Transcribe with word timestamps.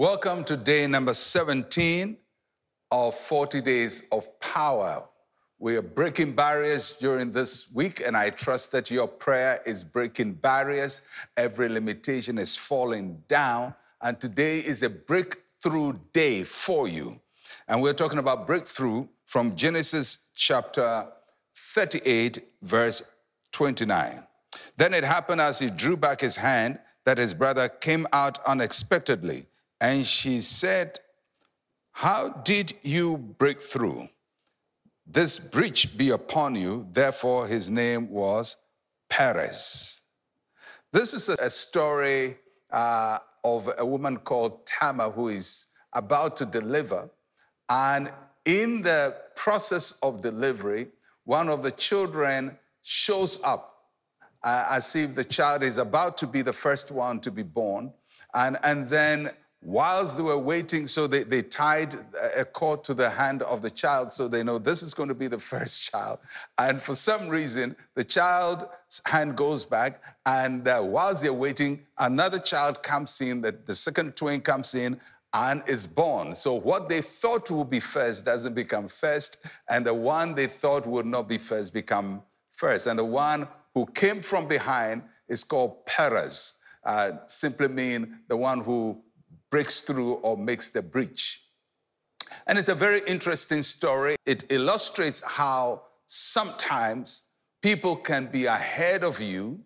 Welcome 0.00 0.44
to 0.44 0.56
day 0.56 0.86
number 0.86 1.12
17 1.12 2.16
of 2.90 3.14
40 3.14 3.60
days 3.60 4.04
of 4.10 4.40
power. 4.40 5.06
We 5.58 5.76
are 5.76 5.82
breaking 5.82 6.32
barriers 6.32 6.96
during 6.96 7.32
this 7.32 7.70
week, 7.74 8.00
and 8.06 8.16
I 8.16 8.30
trust 8.30 8.72
that 8.72 8.90
your 8.90 9.06
prayer 9.06 9.60
is 9.66 9.84
breaking 9.84 10.36
barriers. 10.36 11.02
Every 11.36 11.68
limitation 11.68 12.38
is 12.38 12.56
falling 12.56 13.22
down, 13.28 13.74
and 14.00 14.18
today 14.18 14.60
is 14.60 14.82
a 14.82 14.88
breakthrough 14.88 15.98
day 16.14 16.44
for 16.44 16.88
you. 16.88 17.20
And 17.68 17.82
we're 17.82 17.92
talking 17.92 18.20
about 18.20 18.46
breakthrough 18.46 19.06
from 19.26 19.54
Genesis 19.54 20.30
chapter 20.34 21.08
38, 21.54 22.38
verse 22.62 23.02
29. 23.52 24.26
Then 24.78 24.94
it 24.94 25.04
happened 25.04 25.42
as 25.42 25.58
he 25.58 25.68
drew 25.68 25.98
back 25.98 26.22
his 26.22 26.36
hand 26.36 26.78
that 27.04 27.18
his 27.18 27.34
brother 27.34 27.68
came 27.68 28.06
out 28.14 28.38
unexpectedly 28.46 29.44
and 29.80 30.04
she 30.04 30.40
said, 30.40 30.98
How 31.92 32.28
did 32.28 32.74
you 32.82 33.16
break 33.16 33.60
through? 33.60 34.08
This 35.06 35.38
breach 35.38 35.96
be 35.96 36.10
upon 36.10 36.54
you. 36.54 36.86
Therefore, 36.92 37.46
his 37.46 37.70
name 37.70 38.10
was 38.10 38.56
Perez. 39.08 40.02
This 40.92 41.14
is 41.14 41.28
a 41.28 41.50
story 41.50 42.36
uh, 42.70 43.18
of 43.44 43.68
a 43.78 43.84
woman 43.84 44.18
called 44.18 44.66
Tamar 44.66 45.10
who 45.10 45.28
is 45.28 45.68
about 45.94 46.36
to 46.36 46.46
deliver. 46.46 47.10
And 47.68 48.10
in 48.44 48.82
the 48.82 49.16
process 49.34 49.98
of 50.02 50.22
delivery, 50.22 50.88
one 51.24 51.48
of 51.48 51.62
the 51.62 51.70
children 51.70 52.56
shows 52.82 53.42
up 53.44 53.70
uh, 54.42 54.66
as 54.70 54.96
if 54.96 55.14
the 55.14 55.24
child 55.24 55.62
is 55.62 55.78
about 55.78 56.16
to 56.18 56.26
be 56.26 56.42
the 56.42 56.52
first 56.52 56.90
one 56.90 57.20
to 57.20 57.30
be 57.30 57.42
born. 57.42 57.92
And, 58.34 58.58
and 58.62 58.86
then 58.86 59.30
whilst 59.62 60.16
they 60.16 60.22
were 60.22 60.38
waiting, 60.38 60.86
so 60.86 61.06
they, 61.06 61.22
they 61.22 61.42
tied 61.42 61.94
a 62.36 62.44
cord 62.44 62.82
to 62.84 62.94
the 62.94 63.10
hand 63.10 63.42
of 63.42 63.60
the 63.60 63.70
child 63.70 64.12
so 64.12 64.26
they 64.26 64.42
know 64.42 64.58
this 64.58 64.82
is 64.82 64.94
going 64.94 65.08
to 65.08 65.14
be 65.14 65.26
the 65.26 65.38
first 65.52 65.90
child. 65.90 66.18
And 66.58 66.80
for 66.80 66.94
some 66.94 67.28
reason, 67.28 67.76
the 67.94 68.04
child's 68.04 69.02
hand 69.04 69.36
goes 69.36 69.64
back, 69.64 70.02
and 70.26 70.66
uh, 70.66 70.82
whilst 70.84 71.22
they're 71.22 71.32
waiting, 71.32 71.80
another 71.98 72.38
child 72.38 72.82
comes 72.82 73.20
in, 73.20 73.40
the, 73.40 73.56
the 73.66 73.74
second 73.74 74.16
twin 74.16 74.40
comes 74.40 74.74
in, 74.74 75.00
and 75.32 75.62
is 75.68 75.86
born. 75.86 76.34
So 76.34 76.54
what 76.54 76.88
they 76.88 77.00
thought 77.00 77.50
would 77.50 77.70
be 77.70 77.80
first 77.80 78.24
doesn't 78.24 78.54
become 78.54 78.88
first, 78.88 79.46
and 79.68 79.86
the 79.86 79.94
one 79.94 80.34
they 80.34 80.46
thought 80.46 80.86
would 80.86 81.06
not 81.06 81.28
be 81.28 81.38
first 81.38 81.72
become 81.72 82.22
first. 82.50 82.86
And 82.86 82.98
the 82.98 83.04
one 83.04 83.46
who 83.74 83.86
came 83.86 84.22
from 84.22 84.48
behind 84.48 85.02
is 85.28 85.44
called 85.44 85.86
Perez, 85.86 86.56
uh, 86.84 87.12
simply 87.28 87.68
mean 87.68 88.20
the 88.28 88.36
one 88.36 88.60
who 88.60 89.00
breaks 89.50 89.82
through 89.82 90.14
or 90.14 90.36
makes 90.36 90.70
the 90.70 90.82
breach. 90.82 91.42
And 92.46 92.58
it's 92.58 92.68
a 92.68 92.74
very 92.74 93.00
interesting 93.06 93.62
story. 93.62 94.16
It 94.26 94.44
illustrates 94.50 95.22
how 95.26 95.82
sometimes 96.06 97.24
people 97.62 97.96
can 97.96 98.26
be 98.26 98.46
ahead 98.46 99.04
of 99.04 99.20
you, 99.20 99.60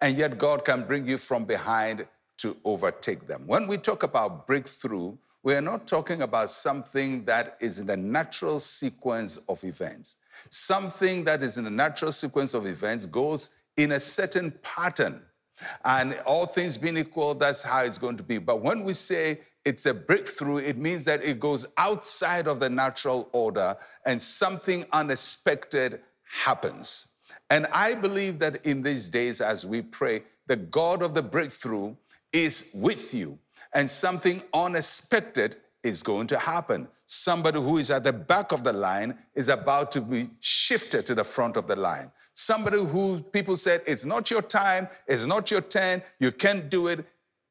and 0.00 0.16
yet 0.16 0.38
God 0.38 0.64
can 0.64 0.84
bring 0.84 1.06
you 1.06 1.18
from 1.18 1.44
behind 1.44 2.06
to 2.38 2.56
overtake 2.64 3.26
them. 3.26 3.44
When 3.46 3.66
we 3.66 3.76
talk 3.76 4.02
about 4.02 4.46
breakthrough, 4.46 5.16
we 5.42 5.54
are 5.54 5.60
not 5.60 5.86
talking 5.86 6.22
about 6.22 6.50
something 6.50 7.24
that 7.24 7.56
is 7.60 7.78
in 7.78 7.86
the 7.86 7.96
natural 7.96 8.58
sequence 8.58 9.36
of 9.48 9.62
events. 9.64 10.16
Something 10.50 11.24
that 11.24 11.42
is 11.42 11.58
in 11.58 11.64
the 11.64 11.70
natural 11.70 12.12
sequence 12.12 12.54
of 12.54 12.66
events 12.66 13.06
goes 13.06 13.50
in 13.76 13.92
a 13.92 14.00
certain 14.00 14.52
pattern. 14.62 15.22
And 15.84 16.18
all 16.26 16.46
things 16.46 16.78
being 16.78 16.96
equal, 16.96 17.34
that's 17.34 17.62
how 17.62 17.82
it's 17.82 17.98
going 17.98 18.16
to 18.16 18.22
be. 18.22 18.38
But 18.38 18.62
when 18.62 18.84
we 18.84 18.92
say 18.92 19.40
it's 19.64 19.86
a 19.86 19.94
breakthrough, 19.94 20.58
it 20.58 20.76
means 20.76 21.04
that 21.04 21.22
it 21.24 21.40
goes 21.40 21.66
outside 21.76 22.46
of 22.46 22.60
the 22.60 22.70
natural 22.70 23.28
order 23.32 23.76
and 24.06 24.20
something 24.20 24.84
unexpected 24.92 26.00
happens. 26.22 27.08
And 27.50 27.66
I 27.72 27.94
believe 27.94 28.38
that 28.40 28.64
in 28.66 28.82
these 28.82 29.10
days, 29.10 29.40
as 29.40 29.64
we 29.66 29.82
pray, 29.82 30.22
the 30.46 30.56
God 30.56 31.02
of 31.02 31.14
the 31.14 31.22
breakthrough 31.22 31.94
is 32.32 32.70
with 32.74 33.14
you, 33.14 33.38
and 33.74 33.88
something 33.88 34.42
unexpected 34.52 35.56
is 35.82 36.02
going 36.02 36.26
to 36.26 36.38
happen. 36.38 36.88
Somebody 37.06 37.58
who 37.58 37.78
is 37.78 37.90
at 37.90 38.04
the 38.04 38.12
back 38.12 38.52
of 38.52 38.64
the 38.64 38.72
line 38.72 39.16
is 39.34 39.48
about 39.48 39.90
to 39.92 40.00
be 40.00 40.28
shifted 40.40 41.06
to 41.06 41.14
the 41.14 41.24
front 41.24 41.56
of 41.56 41.66
the 41.66 41.76
line. 41.76 42.10
Somebody 42.38 42.78
who 42.78 43.20
people 43.20 43.56
said, 43.56 43.82
it's 43.84 44.06
not 44.06 44.30
your 44.30 44.42
time, 44.42 44.86
it's 45.08 45.26
not 45.26 45.50
your 45.50 45.60
turn, 45.60 46.00
you 46.20 46.30
can't 46.30 46.70
do 46.70 46.86
it. 46.86 47.04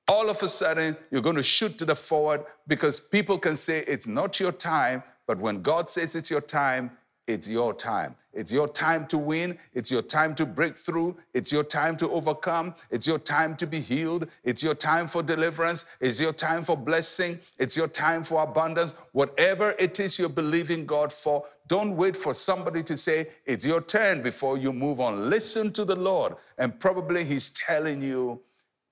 All 0.07 0.29
of 0.29 0.41
a 0.41 0.47
sudden, 0.47 0.95
you're 1.11 1.21
going 1.21 1.35
to 1.35 1.43
shoot 1.43 1.77
to 1.79 1.83
the 1.83 1.93
forward 1.93 2.45
because 2.67 2.97
people 2.97 3.37
can 3.37 3.57
say 3.57 3.83
it's 3.85 4.07
not 4.07 4.39
your 4.39 4.53
time, 4.53 5.03
but 5.27 5.39
when 5.39 5.61
God 5.61 5.89
says 5.89 6.15
it's 6.15 6.31
your 6.31 6.39
time, 6.39 6.91
it's 7.27 7.47
your 7.47 7.73
time. 7.73 8.15
It's 8.33 8.51
your 8.51 8.67
time 8.67 9.05
to 9.07 9.17
win. 9.17 9.57
It's 9.73 9.91
your 9.91 10.01
time 10.01 10.33
to 10.35 10.45
break 10.45 10.77
through. 10.77 11.17
It's 11.33 11.51
your 11.51 11.63
time 11.63 11.97
to 11.97 12.09
overcome. 12.09 12.73
It's 12.89 13.05
your 13.05 13.19
time 13.19 13.55
to 13.57 13.67
be 13.67 13.79
healed. 13.79 14.29
It's 14.43 14.63
your 14.63 14.75
time 14.75 15.07
for 15.07 15.21
deliverance. 15.21 15.85
It's 15.99 16.21
your 16.21 16.33
time 16.33 16.61
for 16.61 16.77
blessing. 16.77 17.39
It's 17.59 17.75
your 17.75 17.87
time 17.87 18.23
for 18.23 18.43
abundance. 18.43 18.93
Whatever 19.11 19.75
it 19.77 19.99
is 19.99 20.17
you're 20.17 20.29
believing 20.29 20.85
God 20.85 21.11
for, 21.11 21.45
don't 21.67 21.97
wait 21.97 22.15
for 22.15 22.33
somebody 22.33 22.81
to 22.83 22.95
say, 22.95 23.27
it's 23.45 23.65
your 23.65 23.81
turn 23.81 24.21
before 24.21 24.57
you 24.57 24.71
move 24.71 25.01
on. 25.01 25.29
Listen 25.29 25.73
to 25.73 25.83
the 25.83 25.95
Lord. 25.95 26.35
And 26.57 26.79
probably 26.79 27.25
He's 27.25 27.49
telling 27.49 28.01
you, 28.01 28.41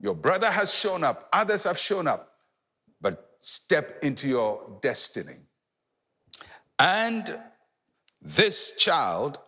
your 0.02 0.16
brother 0.16 0.52
has 0.52 0.74
shown 0.74 1.04
up, 1.04 1.30
others 1.32 1.64
have 1.64 1.78
shown 1.78 2.08
up, 2.08 2.34
but 3.00 3.38
step 3.40 4.00
into 4.04 4.28
your 4.28 4.78
destiny. 4.82 5.38
And 6.80 7.40
this 8.22 8.76
child 8.78 9.40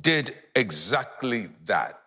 did 0.00 0.34
exactly 0.54 1.48
that. 1.66 2.00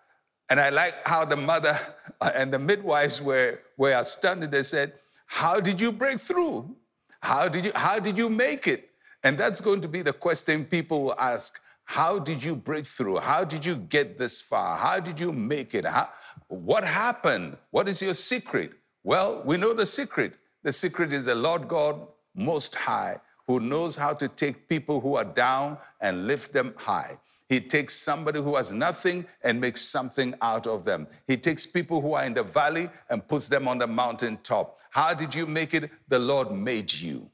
And 0.49 0.59
I 0.59 0.69
like 0.69 0.95
how 1.05 1.25
the 1.25 1.37
mother 1.37 1.77
and 2.35 2.51
the 2.51 2.59
midwives 2.59 3.21
were, 3.21 3.59
were 3.77 3.91
astounded. 3.91 4.51
They 4.51 4.63
said, 4.63 4.93
How 5.25 5.59
did 5.59 5.79
you 5.79 5.91
break 5.91 6.19
through? 6.19 6.75
How 7.21 7.47
did 7.47 7.65
you, 7.65 7.71
how 7.75 7.99
did 7.99 8.17
you 8.17 8.29
make 8.29 8.67
it? 8.67 8.89
And 9.23 9.37
that's 9.37 9.59
going 9.59 9.81
to 9.81 9.87
be 9.87 10.01
the 10.01 10.13
question 10.13 10.65
people 10.65 11.03
will 11.03 11.19
ask. 11.19 11.61
How 11.85 12.19
did 12.19 12.43
you 12.43 12.55
break 12.55 12.85
through? 12.85 13.17
How 13.17 13.43
did 13.43 13.65
you 13.65 13.77
get 13.77 14.17
this 14.17 14.41
far? 14.41 14.77
How 14.77 14.99
did 14.99 15.19
you 15.19 15.31
make 15.31 15.73
it? 15.73 15.85
How, 15.85 16.09
what 16.47 16.83
happened? 16.83 17.57
What 17.71 17.87
is 17.87 18.01
your 18.01 18.13
secret? 18.13 18.71
Well, 19.03 19.41
we 19.45 19.57
know 19.57 19.73
the 19.73 19.85
secret. 19.85 20.37
The 20.63 20.71
secret 20.71 21.13
is 21.13 21.25
the 21.25 21.35
Lord 21.35 21.67
God 21.67 22.07
Most 22.35 22.75
High 22.75 23.17
who 23.47 23.59
knows 23.59 23.95
how 23.95 24.13
to 24.13 24.27
take 24.27 24.67
people 24.67 24.99
who 24.99 25.15
are 25.15 25.25
down 25.25 25.77
and 26.01 26.27
lift 26.27 26.53
them 26.53 26.73
high. 26.77 27.17
He 27.49 27.61
takes 27.61 27.95
somebody 27.95 28.41
who 28.41 28.57
has 28.57 28.73
nothing 28.73 29.25
and 29.43 29.59
makes 29.59 29.81
something 29.81 30.35
out 30.41 30.67
of 30.67 30.83
them. 30.83 31.07
He 31.27 31.37
takes 31.37 31.65
people 31.65 32.01
who 32.01 32.13
are 32.13 32.25
in 32.25 32.33
the 32.33 32.43
valley 32.43 32.89
and 33.09 33.25
puts 33.25 33.47
them 33.47 33.69
on 33.69 33.77
the 33.77 33.87
mountaintop. 33.87 34.79
How 34.89 35.13
did 35.13 35.33
you 35.33 35.45
make 35.45 35.73
it? 35.73 35.89
The 36.09 36.19
Lord 36.19 36.51
made 36.51 36.93
you. 36.93 37.31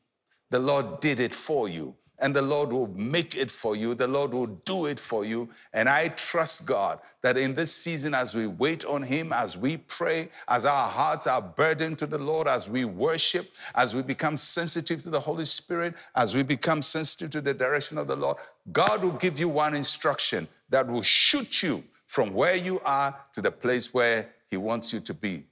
The 0.51 0.59
Lord 0.59 0.99
did 0.99 1.19
it 1.19 1.33
for 1.33 1.67
you 1.67 1.95
and 2.23 2.33
the 2.33 2.41
Lord 2.41 2.71
will 2.71 2.87
make 2.95 3.35
it 3.35 3.51
for 3.51 3.75
you. 3.75 3.93
The 3.93 4.07
Lord 4.07 4.33
will 4.33 4.47
do 4.47 4.85
it 4.85 4.97
for 4.97 5.25
you. 5.25 5.49
And 5.73 5.89
I 5.89 6.07
trust 6.07 6.65
God 6.65 7.01
that 7.21 7.37
in 7.37 7.53
this 7.53 7.75
season, 7.75 8.13
as 8.13 8.33
we 8.33 8.47
wait 8.47 8.85
on 8.85 9.03
Him, 9.03 9.33
as 9.33 9.57
we 9.57 9.75
pray, 9.75 10.29
as 10.47 10.65
our 10.65 10.87
hearts 10.87 11.27
are 11.27 11.41
burdened 11.41 11.97
to 11.99 12.07
the 12.07 12.17
Lord, 12.17 12.47
as 12.47 12.69
we 12.69 12.85
worship, 12.85 13.53
as 13.75 13.93
we 13.93 14.01
become 14.03 14.37
sensitive 14.37 15.03
to 15.03 15.09
the 15.09 15.19
Holy 15.19 15.43
Spirit, 15.43 15.95
as 16.15 16.33
we 16.33 16.43
become 16.43 16.81
sensitive 16.81 17.29
to 17.31 17.41
the 17.41 17.53
direction 17.53 17.97
of 17.97 18.07
the 18.07 18.15
Lord, 18.15 18.37
God 18.71 19.03
will 19.03 19.11
give 19.11 19.37
you 19.37 19.49
one 19.49 19.75
instruction 19.75 20.47
that 20.69 20.87
will 20.87 21.01
shoot 21.01 21.61
you 21.61 21.83
from 22.07 22.33
where 22.33 22.55
you 22.55 22.79
are 22.85 23.13
to 23.33 23.41
the 23.41 23.51
place 23.51 23.93
where 23.93 24.29
He 24.49 24.55
wants 24.55 24.93
you 24.93 25.01
to 25.01 25.13
be. 25.13 25.43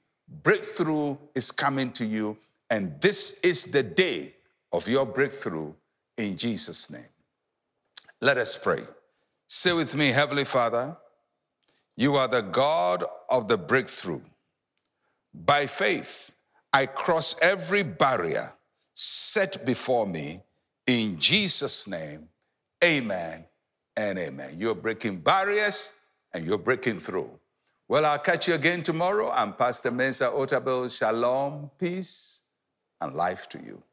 Breakthrough 0.42 1.18
is 1.36 1.52
coming 1.52 1.92
to 1.92 2.06
you, 2.06 2.38
and 2.70 3.00
this 3.02 3.42
is 3.42 3.66
the 3.66 3.84
day 3.84 4.36
of 4.72 4.88
your 4.88 5.06
breakthrough 5.06 5.74
in 6.18 6.38
Jesus' 6.38 6.90
name. 6.90 7.04
Let 8.20 8.38
us 8.38 8.58
pray. 8.58 8.82
Say 9.48 9.74
with 9.74 9.96
me, 9.96 10.10
Heavenly 10.10 10.46
Father, 10.46 10.96
you 11.98 12.16
are 12.16 12.28
the 12.28 12.42
God 12.42 13.04
of 13.30 13.48
the 13.48 13.58
breakthrough. 13.58 14.22
By 15.34 15.66
faith, 15.66 16.36
I 16.74 16.86
cross 16.86 17.36
every 17.42 17.84
barrier 17.84 18.54
set 18.94 19.66
before 19.66 20.08
me 20.08 20.42
in 20.88 21.18
Jesus' 21.18 21.88
name. 21.88 22.28
Amen 22.84 23.46
and 23.98 24.20
amen. 24.20 24.56
You're 24.58 24.76
breaking 24.76 25.18
barriers 25.18 26.00
and 26.34 26.46
you're 26.46 26.58
breaking 26.58 27.00
through. 27.00 27.30
Well, 27.88 28.06
I'll 28.06 28.20
catch 28.20 28.48
you 28.48 28.54
again 28.54 28.84
tomorrow. 28.84 29.32
I'm 29.32 29.54
Pastor 29.54 29.92
Mensa 29.92 30.26
Otabil. 30.26 30.98
Shalom, 30.98 31.70
peace, 31.78 32.42
and 33.02 33.14
life 33.14 33.50
to 33.50 33.60
you. 33.60 33.84